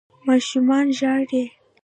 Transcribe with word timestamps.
ماشومان 0.27 0.87
ژاړي 0.97 1.43